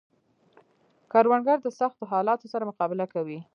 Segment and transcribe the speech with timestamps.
[1.11, 3.39] کروندګر د سختو حالاتو سره مقابله کوي